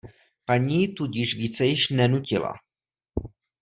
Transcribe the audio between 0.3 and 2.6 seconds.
Paní ji tudíž více již nenutila.